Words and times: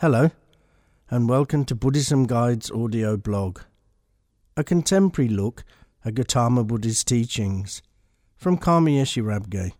Hello, 0.00 0.30
and 1.10 1.28
welcome 1.28 1.64
to 1.64 1.74
Buddhism 1.74 2.28
Guide's 2.28 2.70
audio 2.70 3.16
blog, 3.16 3.62
a 4.56 4.62
contemporary 4.62 5.28
look 5.28 5.64
at 6.04 6.14
Gautama 6.14 6.62
Buddha's 6.62 7.02
teachings 7.02 7.82
from 8.36 8.58
Karma 8.58 8.90
Yeshe 8.90 9.20
Rabgye. 9.20 9.72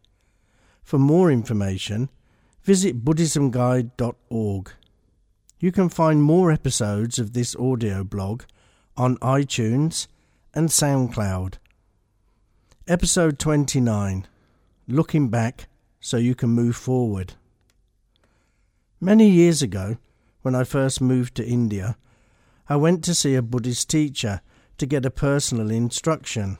For 0.83 0.99
more 0.99 1.31
information, 1.31 2.09
visit 2.65 3.05
BuddhismGuide.org. 3.05 4.73
You 5.61 5.71
can 5.71 5.89
find 5.89 6.21
more 6.21 6.51
episodes 6.51 7.21
of 7.21 7.33
this 7.33 7.55
audio 7.55 8.03
blog 8.03 8.43
on 8.97 9.19
iTunes 9.19 10.09
and 10.53 10.69
SoundCloud. 10.69 11.59
Episode 12.89 13.39
29 13.39 14.27
Looking 14.89 15.29
Back 15.29 15.69
so 16.01 16.17
you 16.17 16.35
can 16.35 16.51
move 16.51 16.75
forward. 16.75 17.35
Many 19.01 19.29
years 19.29 19.63
ago, 19.63 19.97
when 20.49 20.55
I 20.55 20.65
first 20.65 21.03
moved 21.03 21.35
to 21.35 21.47
India, 21.47 21.99
I 22.71 22.77
went 22.77 23.05
to 23.05 23.15
see 23.15 23.35
a 23.35 23.43
Buddhist 23.43 23.91
teacher 23.91 24.41
to 24.79 24.87
get 24.87 25.05
a 25.05 25.11
personal 25.11 25.71
instruction. 25.71 26.57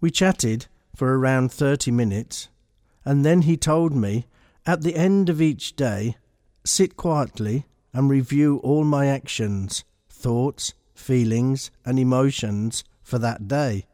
We 0.00 0.10
chatted 0.10 0.68
for 0.96 1.14
around 1.18 1.52
30 1.52 1.90
minutes, 1.90 2.48
and 3.04 3.22
then 3.22 3.42
he 3.42 3.58
told 3.58 3.94
me 3.94 4.26
at 4.64 4.80
the 4.80 4.94
end 4.94 5.28
of 5.28 5.42
each 5.42 5.76
day, 5.76 6.16
sit 6.64 6.96
quietly 6.96 7.66
and 7.92 8.08
review 8.08 8.56
all 8.64 8.84
my 8.84 9.06
actions, 9.06 9.84
thoughts, 10.08 10.72
feelings, 10.94 11.70
and 11.84 11.98
emotions 11.98 12.84
for 13.02 13.18
that 13.18 13.46
day. 13.46 13.84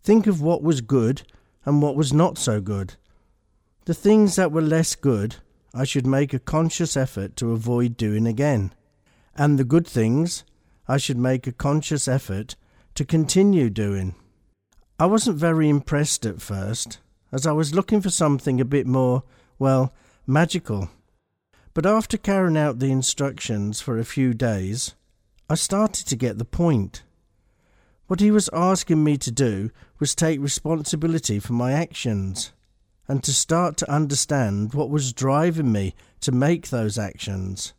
Think 0.00 0.26
of 0.26 0.40
what 0.40 0.62
was 0.62 0.80
good 0.80 1.20
and 1.66 1.82
what 1.82 1.96
was 1.96 2.14
not 2.14 2.38
so 2.38 2.62
good. 2.62 2.94
The 3.84 3.92
things 3.92 4.36
that 4.36 4.52
were 4.52 4.62
less 4.62 4.94
good, 4.94 5.36
I 5.76 5.82
should 5.82 6.06
make 6.06 6.32
a 6.32 6.38
conscious 6.38 6.96
effort 6.96 7.34
to 7.36 7.50
avoid 7.50 7.96
doing 7.96 8.28
again. 8.28 8.72
And 9.34 9.58
the 9.58 9.64
good 9.64 9.88
things, 9.88 10.44
I 10.86 10.98
should 10.98 11.18
make 11.18 11.48
a 11.48 11.52
conscious 11.52 12.06
effort 12.06 12.54
to 12.94 13.04
continue 13.04 13.70
doing. 13.70 14.14
I 15.00 15.06
wasn't 15.06 15.36
very 15.36 15.68
impressed 15.68 16.24
at 16.24 16.40
first, 16.40 17.00
as 17.32 17.44
I 17.44 17.50
was 17.50 17.74
looking 17.74 18.00
for 18.00 18.10
something 18.10 18.60
a 18.60 18.64
bit 18.64 18.86
more, 18.86 19.24
well, 19.58 19.92
magical. 20.28 20.90
But 21.74 21.86
after 21.86 22.16
carrying 22.16 22.56
out 22.56 22.78
the 22.78 22.92
instructions 22.92 23.80
for 23.80 23.98
a 23.98 24.04
few 24.04 24.32
days, 24.32 24.94
I 25.50 25.56
started 25.56 26.06
to 26.06 26.14
get 26.14 26.38
the 26.38 26.44
point. 26.44 27.02
What 28.06 28.20
he 28.20 28.30
was 28.30 28.48
asking 28.52 29.02
me 29.02 29.16
to 29.18 29.32
do 29.32 29.72
was 29.98 30.14
take 30.14 30.38
responsibility 30.40 31.40
for 31.40 31.54
my 31.54 31.72
actions 31.72 32.52
and 33.06 33.22
to 33.22 33.32
start 33.32 33.76
to 33.76 33.90
understand 33.90 34.74
what 34.74 34.90
was 34.90 35.12
driving 35.12 35.70
me 35.72 35.94
to 36.20 36.32
make 36.32 36.68
those 36.68 36.98
actions. 36.98 37.74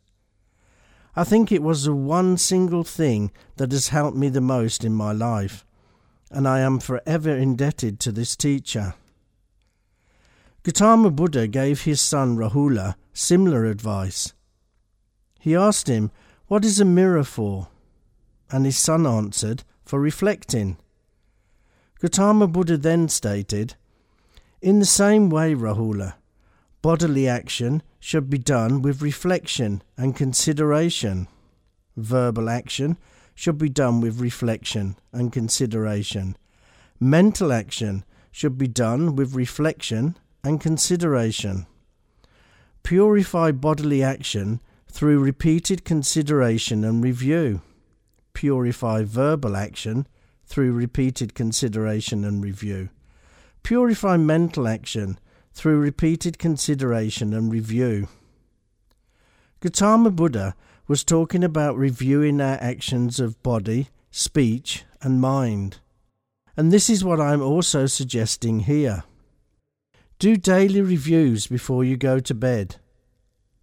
I 1.14 1.24
think 1.24 1.50
it 1.50 1.62
was 1.62 1.84
the 1.84 1.94
one 1.94 2.36
single 2.36 2.84
thing 2.84 3.32
that 3.56 3.72
has 3.72 3.88
helped 3.88 4.16
me 4.16 4.28
the 4.28 4.40
most 4.40 4.84
in 4.84 4.92
my 4.92 5.12
life, 5.12 5.64
and 6.30 6.46
I 6.46 6.60
am 6.60 6.78
forever 6.78 7.30
indebted 7.30 7.98
to 8.00 8.12
this 8.12 8.36
teacher. 8.36 8.94
Gautama 10.62 11.10
Buddha 11.10 11.46
gave 11.46 11.82
his 11.82 12.00
son 12.00 12.36
Rahula 12.36 12.96
similar 13.12 13.64
advice. 13.64 14.34
He 15.38 15.54
asked 15.54 15.88
him, 15.88 16.10
What 16.48 16.64
is 16.64 16.80
a 16.80 16.84
mirror 16.84 17.24
for? 17.24 17.68
And 18.50 18.66
his 18.66 18.76
son 18.76 19.06
answered, 19.06 19.62
For 19.84 20.00
reflecting. 20.00 20.76
Gautama 22.00 22.46
Buddha 22.48 22.76
then 22.76 23.08
stated, 23.08 23.76
in 24.60 24.78
the 24.78 24.86
same 24.86 25.30
way, 25.30 25.54
Rahula, 25.54 26.14
bodily 26.82 27.28
action 27.28 27.82
should 28.00 28.30
be 28.30 28.38
done 28.38 28.82
with 28.82 29.02
reflection 29.02 29.82
and 29.96 30.16
consideration. 30.16 31.28
Verbal 31.96 32.48
action 32.48 32.96
should 33.34 33.58
be 33.58 33.68
done 33.68 34.00
with 34.00 34.20
reflection 34.20 34.96
and 35.12 35.32
consideration. 35.32 36.36
Mental 36.98 37.52
action 37.52 38.04
should 38.32 38.56
be 38.56 38.68
done 38.68 39.14
with 39.14 39.34
reflection 39.34 40.16
and 40.42 40.60
consideration. 40.60 41.66
Purify 42.82 43.50
bodily 43.50 44.02
action 44.02 44.60
through 44.90 45.18
repeated 45.18 45.84
consideration 45.84 46.84
and 46.84 47.02
review. 47.02 47.60
Purify 48.32 49.02
verbal 49.04 49.56
action 49.56 50.06
through 50.46 50.72
repeated 50.72 51.34
consideration 51.34 52.24
and 52.24 52.42
review. 52.42 52.88
Purify 53.66 54.16
mental 54.16 54.68
action 54.68 55.18
through 55.52 55.80
repeated 55.80 56.38
consideration 56.38 57.34
and 57.34 57.50
review. 57.50 58.06
Gautama 59.58 60.12
Buddha 60.12 60.54
was 60.86 61.02
talking 61.02 61.42
about 61.42 61.76
reviewing 61.76 62.40
our 62.40 62.58
actions 62.60 63.18
of 63.18 63.42
body, 63.42 63.88
speech, 64.12 64.84
and 65.02 65.20
mind. 65.20 65.80
And 66.56 66.70
this 66.70 66.88
is 66.88 67.02
what 67.02 67.20
I'm 67.20 67.42
also 67.42 67.86
suggesting 67.86 68.60
here. 68.60 69.02
Do 70.20 70.36
daily 70.36 70.80
reviews 70.80 71.48
before 71.48 71.82
you 71.82 71.96
go 71.96 72.20
to 72.20 72.34
bed. 72.34 72.76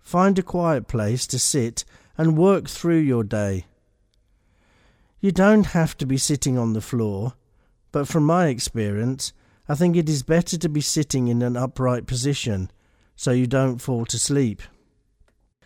Find 0.02 0.38
a 0.38 0.44
quiet 0.44 0.90
place 0.90 1.26
to 1.28 1.40
sit 1.40 1.86
and 2.18 2.38
work 2.38 2.68
through 2.68 3.00
your 3.00 3.24
day. 3.24 3.68
You 5.22 5.32
don't 5.32 5.68
have 5.68 5.96
to 6.00 6.06
be 6.06 6.18
sitting 6.18 6.58
on 6.58 6.74
the 6.74 6.82
floor, 6.82 7.36
but 7.94 8.10
from 8.10 8.26
my 8.26 8.48
experience, 8.48 9.32
I 9.68 9.76
think 9.76 9.96
it 9.96 10.10
is 10.10 10.24
better 10.24 10.58
to 10.58 10.70
be 10.70 10.82
sitting 10.82 11.30
in 11.30 11.42
an 11.42 11.56
upright 11.56 12.06
position 12.06 12.70
so 13.16 13.32
you 13.32 13.48
don't 13.48 13.80
fall 13.80 14.06
to 14.06 14.20
sleep. 14.20 14.62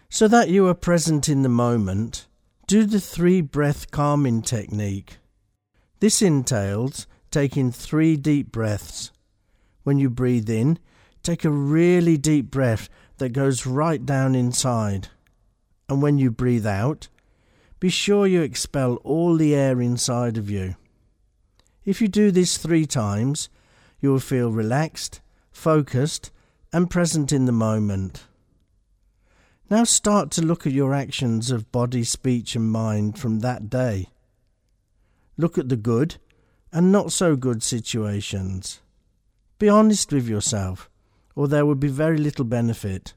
So 0.09 0.28
that 0.28 0.50
you 0.50 0.68
are 0.68 0.74
present 0.74 1.28
in 1.28 1.41
the 1.41 1.50
moment, 1.50 2.28
do 2.68 2.86
the 2.86 3.00
three 3.00 3.41
breath 3.41 3.91
calming 3.91 4.41
technique. 4.41 5.18
This 6.00 6.22
entails 6.22 7.07
taking 7.31 7.72
three 7.72 8.16
deep 8.18 8.52
breaths. 8.52 9.12
When 9.84 9.97
you 9.97 10.09
breathe 10.09 10.50
in, 10.50 10.80
take 11.24 11.44
a 11.44 11.50
really 11.50 12.18
deep 12.18 12.52
breath 12.52 12.90
that 13.18 13.30
goes 13.30 13.66
right 13.66 14.06
down 14.06 14.36
inside. 14.36 15.09
And 15.90 16.02
when 16.02 16.18
you 16.18 16.30
breathe 16.30 16.68
out, 16.68 17.07
be 17.80 17.90
sure 17.90 18.28
you 18.28 18.41
expel 18.41 18.96
all 18.97 19.36
the 19.36 19.56
air 19.56 19.81
inside 19.81 20.38
of 20.38 20.50
you. 20.50 20.75
If 21.86 22.02
you 22.02 22.07
do 22.07 22.31
this 22.31 22.57
three 22.57 22.86
times, 22.86 23.50
you 24.00 24.12
will 24.12 24.19
feel 24.19 24.52
relaxed, 24.52 25.22
focused, 25.52 26.31
and 26.72 26.90
present 26.90 27.31
in 27.31 27.46
the 27.46 27.52
moment. 27.52 28.25
Now 29.69 29.84
start 29.84 30.31
to 30.31 30.41
look 30.41 30.66
at 30.66 30.74
your 30.74 30.94
actions 30.94 31.52
of 31.52 31.72
body, 31.72 32.03
speech, 32.03 32.56
and 32.56 32.72
mind 32.72 33.19
from 33.19 33.40
that 33.40 33.69
day. 33.69 34.07
Look 35.38 35.57
at 35.57 35.69
the 35.69 35.75
good 35.75 36.16
and 36.72 36.91
not 36.91 37.12
so 37.12 37.36
good 37.36 37.62
situations. 37.63 38.80
Be 39.59 39.68
honest 39.69 40.13
with 40.13 40.28
yourself, 40.28 40.90
or 41.36 41.47
there 41.47 41.66
will 41.66 41.75
be 41.75 41.88
very 41.88 42.18
little 42.18 42.46
benefit. 42.46 43.13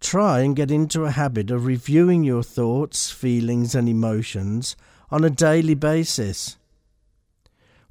Try 0.00 0.40
and 0.40 0.56
get 0.56 0.70
into 0.70 1.04
a 1.04 1.10
habit 1.10 1.50
of 1.50 1.66
reviewing 1.66 2.24
your 2.24 2.42
thoughts, 2.42 3.10
feelings, 3.10 3.74
and 3.74 3.88
emotions 3.88 4.76
on 5.10 5.24
a 5.24 5.30
daily 5.30 5.74
basis. 5.74 6.56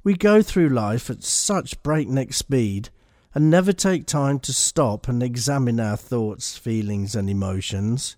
We 0.02 0.14
go 0.14 0.40
through 0.40 0.70
life 0.70 1.10
at 1.10 1.22
such 1.22 1.82
breakneck 1.82 2.32
speed 2.32 2.88
and 3.34 3.50
never 3.50 3.72
take 3.72 4.06
time 4.06 4.38
to 4.40 4.52
stop 4.52 5.08
and 5.08 5.22
examine 5.22 5.78
our 5.78 5.96
thoughts, 5.96 6.56
feelings, 6.56 7.14
and 7.14 7.28
emotions. 7.28 8.16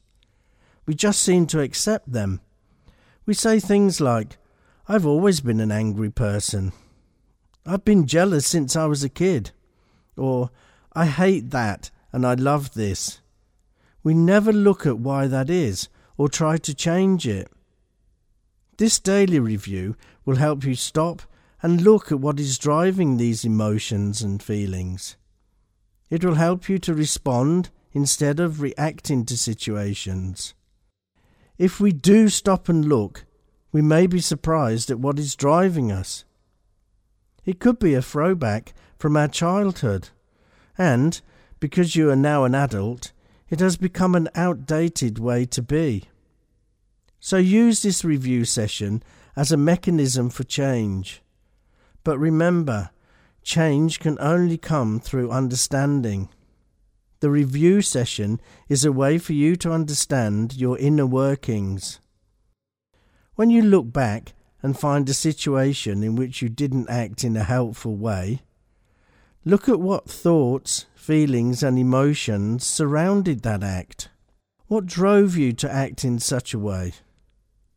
We 0.86 0.94
just 0.94 1.20
seem 1.20 1.46
to 1.48 1.60
accept 1.60 2.12
them. 2.12 2.40
We 3.26 3.34
say 3.34 3.58
things 3.58 4.00
like, 4.00 4.38
I've 4.88 5.06
always 5.06 5.40
been 5.40 5.60
an 5.60 5.72
angry 5.72 6.10
person. 6.10 6.72
I've 7.66 7.84
been 7.84 8.06
jealous 8.06 8.46
since 8.46 8.76
I 8.76 8.86
was 8.86 9.04
a 9.04 9.08
kid. 9.08 9.50
Or, 10.16 10.50
I 10.92 11.06
hate 11.06 11.50
that 11.50 11.90
and 12.12 12.26
I 12.26 12.34
love 12.34 12.74
this. 12.74 13.20
We 14.02 14.14
never 14.14 14.52
look 14.52 14.86
at 14.86 14.98
why 14.98 15.26
that 15.26 15.50
is 15.50 15.88
or 16.16 16.28
try 16.28 16.58
to 16.58 16.74
change 16.74 17.26
it. 17.26 17.50
This 18.76 18.98
daily 18.98 19.38
review 19.38 19.96
will 20.24 20.36
help 20.36 20.64
you 20.64 20.74
stop 20.74 21.22
and 21.62 21.80
look 21.80 22.10
at 22.10 22.20
what 22.20 22.40
is 22.40 22.58
driving 22.58 23.16
these 23.16 23.44
emotions 23.44 24.20
and 24.20 24.42
feelings. 24.42 25.16
It 26.10 26.24
will 26.24 26.34
help 26.34 26.68
you 26.68 26.78
to 26.80 26.92
respond 26.92 27.70
instead 27.92 28.40
of 28.40 28.60
reacting 28.60 29.24
to 29.26 29.38
situations. 29.38 30.54
If 31.58 31.78
we 31.78 31.92
do 31.92 32.28
stop 32.28 32.68
and 32.68 32.84
look, 32.84 33.24
we 33.70 33.80
may 33.80 34.06
be 34.06 34.20
surprised 34.20 34.90
at 34.90 34.98
what 34.98 35.18
is 35.18 35.36
driving 35.36 35.92
us. 35.92 36.24
It 37.44 37.60
could 37.60 37.78
be 37.78 37.94
a 37.94 38.02
throwback 38.02 38.74
from 38.98 39.16
our 39.16 39.28
childhood, 39.28 40.10
and, 40.76 41.20
because 41.60 41.96
you 41.96 42.10
are 42.10 42.16
now 42.16 42.44
an 42.44 42.54
adult, 42.54 43.12
it 43.48 43.60
has 43.60 43.76
become 43.76 44.14
an 44.14 44.28
outdated 44.34 45.18
way 45.18 45.44
to 45.46 45.62
be. 45.62 46.04
So 47.20 47.36
use 47.36 47.82
this 47.82 48.04
review 48.04 48.44
session 48.44 49.02
as 49.36 49.52
a 49.52 49.56
mechanism 49.56 50.28
for 50.28 50.44
change. 50.44 51.21
But 52.04 52.18
remember, 52.18 52.90
change 53.42 54.00
can 54.00 54.18
only 54.20 54.58
come 54.58 55.00
through 55.00 55.30
understanding. 55.30 56.28
The 57.20 57.30
review 57.30 57.82
session 57.82 58.40
is 58.68 58.84
a 58.84 58.92
way 58.92 59.18
for 59.18 59.32
you 59.32 59.54
to 59.56 59.72
understand 59.72 60.56
your 60.56 60.76
inner 60.78 61.06
workings. 61.06 62.00
When 63.36 63.50
you 63.50 63.62
look 63.62 63.92
back 63.92 64.32
and 64.62 64.78
find 64.78 65.08
a 65.08 65.14
situation 65.14 66.02
in 66.02 66.16
which 66.16 66.42
you 66.42 66.48
didn't 66.48 66.90
act 66.90 67.24
in 67.24 67.36
a 67.36 67.44
helpful 67.44 67.96
way, 67.96 68.42
look 69.44 69.68
at 69.68 69.80
what 69.80 70.10
thoughts, 70.10 70.86
feelings, 70.94 71.62
and 71.62 71.78
emotions 71.78 72.66
surrounded 72.66 73.42
that 73.42 73.62
act. 73.62 74.08
What 74.66 74.86
drove 74.86 75.36
you 75.36 75.52
to 75.54 75.72
act 75.72 76.04
in 76.04 76.18
such 76.18 76.54
a 76.54 76.58
way? 76.58 76.94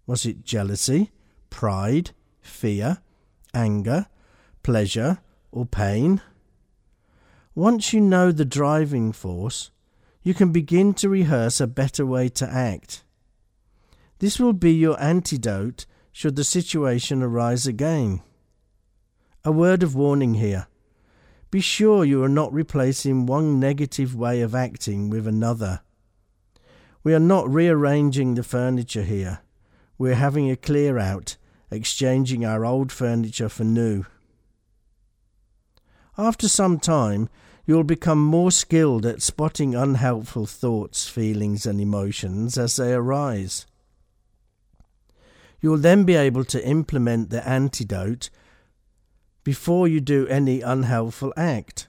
Was 0.07 0.25
it 0.25 0.43
jealousy, 0.43 1.11
pride, 1.49 2.11
fear, 2.41 2.99
anger, 3.53 4.07
pleasure, 4.65 5.19
or 5.51 5.63
pain? 5.63 6.19
Once 7.53 7.93
you 7.93 8.01
know 8.01 8.31
the 8.31 8.43
driving 8.43 9.11
force, 9.11 9.69
you 10.23 10.33
can 10.33 10.51
begin 10.51 10.91
to 10.91 11.07
rehearse 11.07 11.61
a 11.61 11.67
better 11.67 12.03
way 12.03 12.27
to 12.27 12.49
act. 12.49 13.03
This 14.17 14.39
will 14.39 14.53
be 14.53 14.73
your 14.73 14.99
antidote 14.99 15.85
should 16.11 16.35
the 16.35 16.43
situation 16.43 17.21
arise 17.21 17.67
again. 17.67 18.23
A 19.43 19.51
word 19.51 19.83
of 19.83 19.93
warning 19.93 20.33
here. 20.33 20.65
Be 21.51 21.61
sure 21.61 22.03
you 22.03 22.23
are 22.23 22.27
not 22.41 22.51
replacing 22.51 23.27
one 23.27 23.59
negative 23.59 24.15
way 24.15 24.41
of 24.41 24.55
acting 24.55 25.11
with 25.11 25.27
another. 25.27 25.81
We 27.03 27.13
are 27.13 27.19
not 27.19 27.47
rearranging 27.47 28.33
the 28.33 28.41
furniture 28.41 29.03
here. 29.03 29.41
We 29.99 30.09
are 30.09 30.15
having 30.15 30.49
a 30.49 30.55
clear 30.55 30.97
out, 30.97 31.37
exchanging 31.69 32.43
our 32.43 32.65
old 32.65 32.91
furniture 32.91 33.47
for 33.47 33.63
new. 33.63 34.05
After 36.17 36.47
some 36.47 36.79
time, 36.79 37.29
you 37.65 37.75
will 37.75 37.83
become 37.83 38.23
more 38.23 38.51
skilled 38.51 39.05
at 39.05 39.21
spotting 39.21 39.75
unhelpful 39.75 40.45
thoughts, 40.45 41.07
feelings, 41.07 41.65
and 41.65 41.81
emotions 41.81 42.57
as 42.57 42.75
they 42.75 42.93
arise. 42.93 43.65
You 45.61 45.71
will 45.71 45.77
then 45.77 46.03
be 46.03 46.15
able 46.15 46.45
to 46.45 46.65
implement 46.65 47.31
the 47.31 47.47
antidote 47.47 48.29
before 49.43 49.87
you 49.87 49.99
do 49.99 50.27
any 50.27 50.61
unhelpful 50.61 51.33
act. 51.35 51.87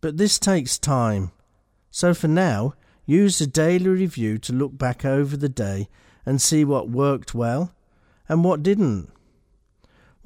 But 0.00 0.16
this 0.16 0.38
takes 0.38 0.78
time. 0.78 1.32
So 1.90 2.12
for 2.12 2.28
now, 2.28 2.74
use 3.06 3.38
the 3.38 3.46
daily 3.46 3.88
review 3.88 4.38
to 4.38 4.52
look 4.52 4.76
back 4.76 5.04
over 5.04 5.36
the 5.36 5.48
day 5.48 5.88
and 6.26 6.42
see 6.42 6.64
what 6.64 6.90
worked 6.90 7.34
well 7.34 7.72
and 8.28 8.44
what 8.44 8.62
didn't. 8.62 9.10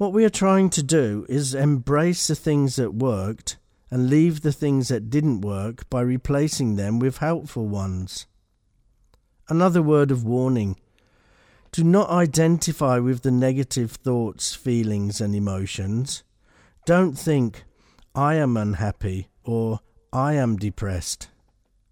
What 0.03 0.11
we 0.11 0.25
are 0.25 0.29
trying 0.29 0.69
to 0.71 0.83
do 0.83 1.25
is 1.29 1.55
embrace 1.55 2.27
the 2.27 2.35
things 2.35 2.75
that 2.75 2.93
worked 2.93 3.55
and 3.89 4.09
leave 4.09 4.41
the 4.41 4.51
things 4.51 4.89
that 4.89 5.09
didn't 5.09 5.39
work 5.39 5.89
by 5.89 6.01
replacing 6.01 6.75
them 6.75 6.99
with 6.99 7.19
helpful 7.19 7.69
ones. 7.69 8.27
Another 9.47 9.81
word 9.81 10.11
of 10.11 10.25
warning 10.25 10.75
do 11.71 11.85
not 11.85 12.09
identify 12.09 12.99
with 12.99 13.21
the 13.21 13.31
negative 13.31 13.91
thoughts, 13.91 14.53
feelings, 14.53 15.21
and 15.21 15.33
emotions. 15.33 16.23
Don't 16.85 17.17
think, 17.17 17.63
I 18.13 18.35
am 18.35 18.57
unhappy 18.57 19.29
or 19.45 19.79
I 20.11 20.33
am 20.33 20.57
depressed. 20.57 21.29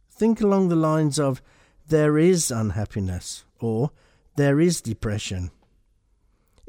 Think 0.09 0.41
along 0.41 0.67
the 0.67 0.75
lines 0.75 1.17
of, 1.17 1.41
there 1.87 2.17
is 2.17 2.51
unhappiness 2.51 3.45
or 3.61 3.91
there 4.35 4.59
is 4.59 4.81
depression. 4.81 5.51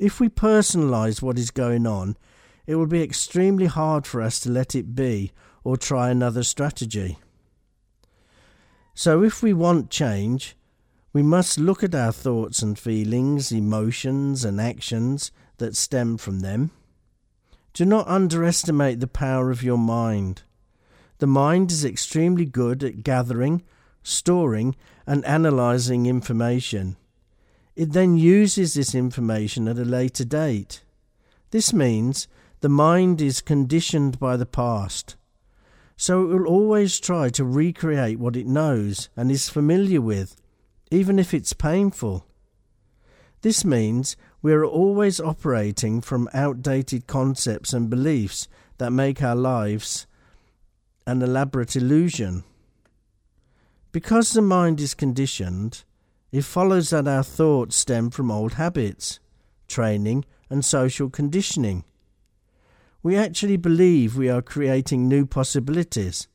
If 0.02 0.18
we 0.18 0.28
personalize 0.28 1.22
what 1.22 1.38
is 1.38 1.52
going 1.52 1.86
on, 1.86 2.16
it 2.66 2.74
will 2.74 2.88
be 2.88 3.04
extremely 3.04 3.66
hard 3.66 4.04
for 4.04 4.20
us 4.20 4.40
to 4.40 4.50
let 4.50 4.74
it 4.74 4.96
be 4.96 5.30
or 5.62 5.76
try 5.76 6.10
another 6.10 6.42
strategy. 6.42 7.18
So, 8.94 9.22
if 9.22 9.44
we 9.44 9.52
want 9.52 9.90
change, 9.90 10.56
we 11.12 11.22
must 11.22 11.56
look 11.56 11.84
at 11.84 11.94
our 11.94 12.10
thoughts 12.10 12.62
and 12.62 12.76
feelings, 12.76 13.52
emotions 13.52 14.44
and 14.44 14.60
actions 14.60 15.30
that 15.58 15.76
stem 15.76 16.16
from 16.16 16.40
them. 16.40 16.72
Do 17.72 17.84
not 17.84 18.08
underestimate 18.08 18.98
the 18.98 19.06
power 19.06 19.52
of 19.52 19.62
your 19.62 19.78
mind. 19.78 20.42
The 21.18 21.28
mind 21.28 21.70
is 21.70 21.84
extremely 21.84 22.44
good 22.44 22.82
at 22.82 23.04
gathering, 23.04 23.62
storing, 24.02 24.74
and 25.06 25.24
analyzing 25.24 26.06
information. 26.06 26.96
It 27.74 27.92
then 27.92 28.16
uses 28.16 28.74
this 28.74 28.94
information 28.94 29.66
at 29.66 29.78
a 29.78 29.84
later 29.84 30.24
date. 30.24 30.82
This 31.50 31.72
means 31.72 32.28
the 32.60 32.68
mind 32.68 33.20
is 33.20 33.40
conditioned 33.40 34.18
by 34.18 34.36
the 34.36 34.46
past, 34.46 35.16
so 35.96 36.22
it 36.22 36.34
will 36.34 36.46
always 36.46 37.00
try 37.00 37.28
to 37.30 37.44
recreate 37.44 38.18
what 38.18 38.36
it 38.36 38.46
knows 38.46 39.08
and 39.16 39.30
is 39.30 39.48
familiar 39.48 40.00
with, 40.00 40.36
even 40.90 41.18
if 41.18 41.32
it's 41.32 41.52
painful. 41.52 42.26
This 43.40 43.64
means 43.64 44.16
we 44.42 44.52
are 44.52 44.64
always 44.64 45.18
operating 45.20 46.00
from 46.00 46.28
outdated 46.32 47.06
concepts 47.06 47.72
and 47.72 47.90
beliefs 47.90 48.48
that 48.78 48.90
make 48.90 49.22
our 49.22 49.36
lives 49.36 50.06
an 51.06 51.22
elaborate 51.22 51.74
illusion. 51.74 52.44
Because 53.90 54.32
the 54.32 54.42
mind 54.42 54.80
is 54.80 54.94
conditioned, 54.94 55.84
it 56.32 56.42
follows 56.42 56.90
that 56.90 57.06
our 57.06 57.22
thoughts 57.22 57.76
stem 57.76 58.10
from 58.10 58.30
old 58.30 58.54
habits, 58.54 59.20
training, 59.68 60.24
and 60.50 60.64
social 60.64 61.08
conditioning 61.08 61.84
we 63.02 63.16
actually 63.16 63.56
believe 63.56 64.16
we 64.16 64.28
are 64.28 64.42
creating 64.42 65.08
new 65.08 65.26
possibilities. 65.26 66.28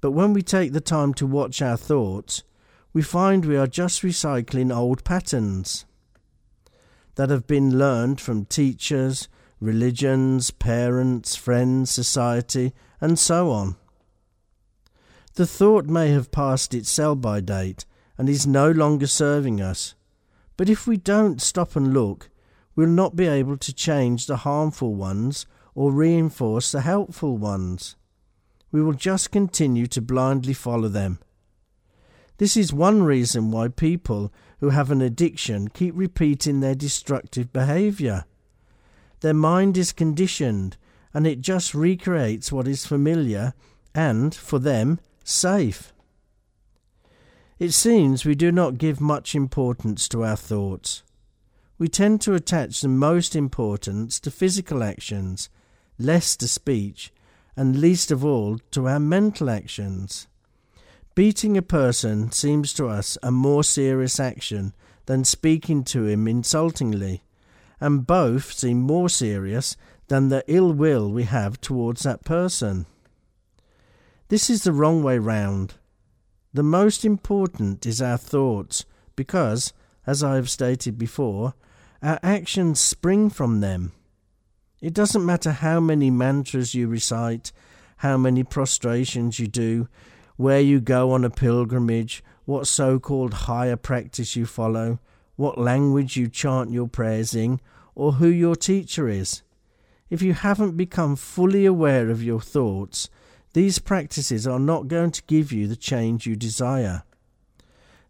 But 0.00 0.10
when 0.10 0.32
we 0.32 0.42
take 0.42 0.72
the 0.72 0.80
time 0.80 1.14
to 1.14 1.26
watch 1.26 1.62
our 1.62 1.76
thoughts, 1.76 2.42
we 2.92 3.02
find 3.02 3.44
we 3.44 3.56
are 3.56 3.66
just 3.66 4.02
recycling 4.02 4.74
old 4.74 5.02
patterns 5.04 5.86
that 7.14 7.30
have 7.30 7.46
been 7.46 7.78
learned 7.78 8.20
from 8.20 8.44
teachers, 8.44 9.28
religions, 9.60 10.50
parents, 10.50 11.36
friends, 11.36 11.90
society, 11.90 12.72
and 13.00 13.18
so 13.18 13.50
on. 13.50 13.76
The 15.34 15.46
thought 15.46 15.86
may 15.86 16.10
have 16.10 16.30
passed 16.30 16.74
its 16.74 16.90
sell 16.90 17.14
by 17.14 17.40
date 17.40 17.86
and 18.18 18.28
is 18.28 18.46
no 18.46 18.70
longer 18.70 19.06
serving 19.06 19.60
us, 19.60 19.94
but 20.56 20.68
if 20.68 20.86
we 20.86 20.96
don't 20.96 21.40
stop 21.40 21.76
and 21.76 21.92
look, 21.92 22.30
we'll 22.76 22.88
not 22.88 23.16
be 23.16 23.26
able 23.26 23.56
to 23.56 23.72
change 23.72 24.26
the 24.26 24.38
harmful 24.38 24.94
ones 24.94 25.46
or 25.74 25.92
reinforce 25.92 26.72
the 26.72 26.82
helpful 26.82 27.36
ones. 27.36 27.96
We 28.70 28.82
will 28.82 28.92
just 28.94 29.30
continue 29.30 29.86
to 29.88 30.00
blindly 30.00 30.54
follow 30.54 30.88
them. 30.88 31.18
This 32.38 32.56
is 32.56 32.72
one 32.72 33.02
reason 33.02 33.50
why 33.50 33.68
people 33.68 34.32
who 34.60 34.70
have 34.70 34.90
an 34.90 35.00
addiction 35.00 35.68
keep 35.68 35.94
repeating 35.96 36.60
their 36.60 36.74
destructive 36.74 37.52
behavior. 37.52 38.24
Their 39.20 39.34
mind 39.34 39.76
is 39.76 39.92
conditioned 39.92 40.76
and 41.14 41.26
it 41.26 41.40
just 41.40 41.74
recreates 41.74 42.50
what 42.50 42.66
is 42.66 42.86
familiar 42.86 43.54
and, 43.94 44.34
for 44.34 44.58
them, 44.58 44.98
safe. 45.22 45.91
It 47.62 47.72
seems 47.72 48.24
we 48.24 48.34
do 48.34 48.50
not 48.50 48.76
give 48.76 49.00
much 49.00 49.36
importance 49.36 50.08
to 50.08 50.24
our 50.24 50.34
thoughts. 50.34 51.04
We 51.78 51.86
tend 51.86 52.20
to 52.22 52.34
attach 52.34 52.80
the 52.80 52.88
most 52.88 53.36
importance 53.36 54.18
to 54.18 54.32
physical 54.32 54.82
actions 54.82 55.48
less 55.96 56.34
to 56.38 56.48
speech, 56.48 57.12
and 57.56 57.78
least 57.78 58.10
of 58.10 58.24
all 58.24 58.58
to 58.72 58.88
our 58.88 58.98
mental 58.98 59.48
actions. 59.48 60.26
Beating 61.14 61.56
a 61.56 61.62
person 61.62 62.32
seems 62.32 62.72
to 62.72 62.88
us 62.88 63.16
a 63.22 63.30
more 63.30 63.62
serious 63.62 64.18
action 64.18 64.74
than 65.06 65.22
speaking 65.22 65.84
to 65.84 66.06
him 66.06 66.26
insultingly, 66.26 67.22
and 67.78 68.04
both 68.04 68.50
seem 68.52 68.80
more 68.80 69.08
serious 69.08 69.76
than 70.08 70.30
the 70.30 70.42
ill 70.48 70.72
will 70.72 71.12
we 71.12 71.22
have 71.22 71.60
towards 71.60 72.02
that 72.02 72.24
person. 72.24 72.86
This 74.30 74.50
is 74.50 74.64
the 74.64 74.72
wrong 74.72 75.04
way 75.04 75.18
round. 75.18 75.74
The 76.54 76.62
most 76.62 77.04
important 77.04 77.86
is 77.86 78.02
our 78.02 78.18
thoughts, 78.18 78.84
because, 79.16 79.72
as 80.06 80.22
I 80.22 80.34
have 80.36 80.50
stated 80.50 80.98
before, 80.98 81.54
our 82.02 82.18
actions 82.22 82.78
spring 82.78 83.30
from 83.30 83.60
them. 83.60 83.92
It 84.82 84.92
doesn't 84.92 85.24
matter 85.24 85.52
how 85.52 85.80
many 85.80 86.10
mantras 86.10 86.74
you 86.74 86.88
recite, 86.88 87.52
how 87.98 88.18
many 88.18 88.44
prostrations 88.44 89.38
you 89.38 89.46
do, 89.46 89.88
where 90.36 90.60
you 90.60 90.80
go 90.80 91.12
on 91.12 91.24
a 91.24 91.30
pilgrimage, 91.30 92.22
what 92.44 92.66
so 92.66 92.98
called 92.98 93.32
higher 93.32 93.76
practice 93.76 94.36
you 94.36 94.44
follow, 94.44 94.98
what 95.36 95.56
language 95.56 96.18
you 96.18 96.28
chant 96.28 96.70
your 96.70 96.88
prayers 96.88 97.34
in, 97.34 97.60
or 97.94 98.12
who 98.14 98.28
your 98.28 98.56
teacher 98.56 99.08
is. 99.08 99.42
If 100.10 100.20
you 100.20 100.34
haven't 100.34 100.76
become 100.76 101.16
fully 101.16 101.64
aware 101.64 102.10
of 102.10 102.22
your 102.22 102.40
thoughts, 102.40 103.08
these 103.52 103.78
practices 103.78 104.46
are 104.46 104.58
not 104.58 104.88
going 104.88 105.10
to 105.10 105.22
give 105.26 105.52
you 105.52 105.66
the 105.66 105.76
change 105.76 106.26
you 106.26 106.36
desire. 106.36 107.02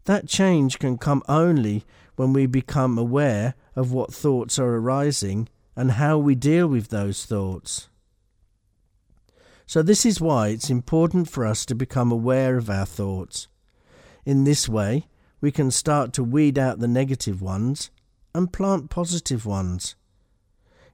That 0.04 0.28
change 0.28 0.78
can 0.78 0.98
come 0.98 1.22
only 1.28 1.84
when 2.16 2.32
we 2.32 2.46
become 2.46 2.98
aware 2.98 3.54
of 3.74 3.92
what 3.92 4.12
thoughts 4.12 4.58
are 4.58 4.76
arising 4.76 5.48
and 5.74 5.92
how 5.92 6.18
we 6.18 6.34
deal 6.34 6.66
with 6.66 6.88
those 6.88 7.24
thoughts. 7.24 7.88
So, 9.66 9.82
this 9.82 10.04
is 10.04 10.20
why 10.20 10.48
it's 10.48 10.70
important 10.70 11.30
for 11.30 11.46
us 11.46 11.64
to 11.66 11.74
become 11.74 12.12
aware 12.12 12.56
of 12.56 12.68
our 12.68 12.84
thoughts. 12.84 13.48
In 14.24 14.44
this 14.44 14.68
way, 14.68 15.08
we 15.40 15.50
can 15.50 15.70
start 15.70 16.12
to 16.12 16.24
weed 16.24 16.58
out 16.58 16.78
the 16.78 16.88
negative 16.88 17.40
ones 17.40 17.90
and 18.34 18.52
plant 18.52 18.90
positive 18.90 19.46
ones. 19.46 19.96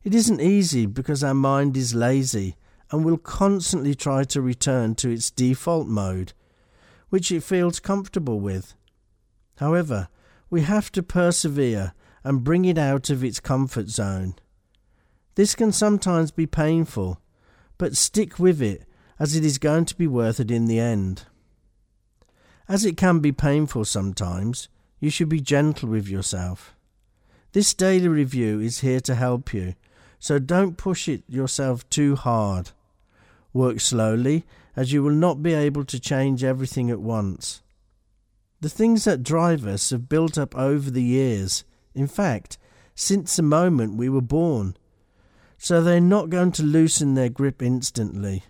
It 0.04 0.14
isn't 0.14 0.40
easy 0.40 0.86
because 0.86 1.24
our 1.24 1.34
mind 1.34 1.76
is 1.76 1.94
lazy 1.94 2.56
and 2.90 3.04
will 3.04 3.18
constantly 3.18 3.94
try 3.94 4.24
to 4.24 4.40
return 4.40 4.94
to 4.96 5.10
its 5.10 5.30
default 5.30 5.86
mode, 5.86 6.32
which 7.10 7.30
it 7.30 7.42
feels 7.42 7.80
comfortable 7.80 8.40
with. 8.40 8.74
However, 9.58 10.08
we 10.50 10.62
have 10.62 10.90
to 10.92 11.02
persevere 11.02 11.92
and 12.24 12.44
bring 12.44 12.64
it 12.64 12.78
out 12.78 13.10
of 13.10 13.22
its 13.22 13.40
comfort 13.40 13.88
zone. 13.88 14.34
This 15.34 15.54
can 15.54 15.72
sometimes 15.72 16.30
be 16.30 16.46
painful, 16.46 17.20
but 17.76 17.96
stick 17.96 18.38
with 18.38 18.60
it 18.60 18.84
as 19.18 19.36
it 19.36 19.44
is 19.44 19.58
going 19.58 19.84
to 19.86 19.96
be 19.96 20.06
worth 20.06 20.40
it 20.40 20.50
in 20.50 20.66
the 20.66 20.80
end. 20.80 21.24
As 22.68 22.84
it 22.84 22.96
can 22.96 23.20
be 23.20 23.32
painful 23.32 23.84
sometimes, 23.84 24.68
you 25.00 25.10
should 25.10 25.28
be 25.28 25.40
gentle 25.40 25.88
with 25.88 26.08
yourself. 26.08 26.74
This 27.52 27.72
daily 27.72 28.08
review 28.08 28.60
is 28.60 28.80
here 28.80 29.00
to 29.00 29.14
help 29.14 29.54
you, 29.54 29.74
so 30.18 30.38
don't 30.38 30.76
push 30.76 31.08
it 31.08 31.22
yourself 31.28 31.88
too 31.88 32.16
hard. 32.16 32.72
Work 33.52 33.80
slowly, 33.80 34.44
as 34.76 34.92
you 34.92 35.02
will 35.02 35.10
not 35.10 35.42
be 35.42 35.54
able 35.54 35.84
to 35.84 35.98
change 35.98 36.44
everything 36.44 36.90
at 36.90 37.00
once. 37.00 37.62
The 38.60 38.68
things 38.68 39.04
that 39.04 39.22
drive 39.22 39.66
us 39.66 39.90
have 39.90 40.08
built 40.08 40.36
up 40.36 40.54
over 40.56 40.90
the 40.90 41.02
years, 41.02 41.64
in 41.94 42.06
fact, 42.06 42.58
since 42.94 43.36
the 43.36 43.42
moment 43.42 43.96
we 43.96 44.08
were 44.08 44.20
born, 44.20 44.76
so 45.56 45.82
they're 45.82 46.00
not 46.00 46.30
going 46.30 46.52
to 46.52 46.62
loosen 46.62 47.14
their 47.14 47.28
grip 47.28 47.62
instantly. 47.62 48.44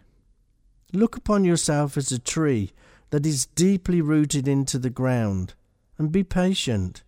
Look 0.93 1.17
upon 1.17 1.45
yourself 1.45 1.97
as 1.97 2.11
a 2.11 2.19
tree 2.19 2.73
that 3.11 3.27
is 3.27 3.47
deeply 3.47 4.01
rooted 4.01 4.49
into 4.49 4.79
the 4.79 4.91
ground, 4.91 5.55
and 5.99 6.13
be 6.13 6.25
patient. 6.25 7.03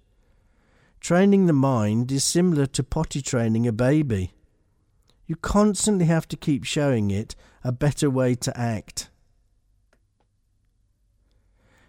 Training 1.00 1.46
the 1.46 1.54
mind 1.54 2.12
is 2.12 2.24
similar 2.24 2.66
to 2.66 2.82
potty 2.82 3.22
training 3.22 3.66
a 3.66 3.72
baby. 3.72 4.32
You 5.30 5.36
constantly 5.36 6.06
have 6.06 6.26
to 6.30 6.36
keep 6.36 6.64
showing 6.64 7.12
it 7.12 7.36
a 7.62 7.70
better 7.70 8.10
way 8.10 8.34
to 8.34 8.58
act. 8.58 9.10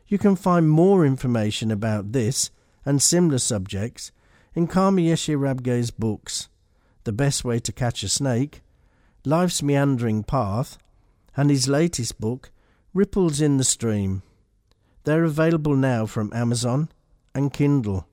You 0.05 0.19
can 0.19 0.36
find 0.36 0.69
more 0.69 1.03
information 1.03 1.71
about 1.71 2.12
this 2.12 2.51
and 2.86 3.01
similar 3.01 3.39
subjects 3.39 4.12
in 4.53 4.67
Yeshe 4.67 5.36
Rabgye's 5.36 5.89
books 5.89 6.50
the 7.03 7.12
Best 7.12 7.43
Way 7.43 7.57
to 7.62 7.71
Catch 7.71 8.03
a 8.03 8.10
Snake, 8.10 8.62
Life's 9.25 9.63
Meandering 9.63 10.21
Path, 10.21 10.77
and 11.36 11.50
his 11.50 11.67
latest 11.67 12.21
book, 12.21 12.51
Ripples 12.93 13.41
in 13.41 13.57
the 13.57 13.63
Stream. 13.63 14.21
They're 15.03 15.24
available 15.24 15.75
now 15.75 16.05
from 16.05 16.31
Amazon 16.31 16.89
and 17.33 17.51
Kindle. 17.51 18.05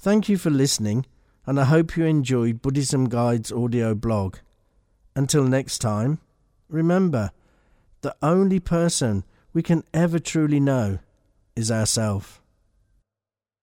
Thank 0.00 0.28
you 0.28 0.36
for 0.36 0.50
listening, 0.50 1.06
and 1.46 1.60
I 1.60 1.64
hope 1.64 1.96
you 1.96 2.04
enjoyed 2.04 2.60
Buddhism 2.60 3.08
Guide's 3.08 3.52
audio 3.52 3.94
blog. 3.94 4.38
Until 5.14 5.44
next 5.44 5.78
time, 5.78 6.18
remember, 6.68 7.30
the 8.00 8.16
only 8.20 8.58
person 8.58 9.24
we 9.52 9.62
can 9.62 9.84
ever 9.94 10.18
truly 10.18 10.58
know 10.58 10.98
is 11.54 11.70
ourself. 11.70 12.42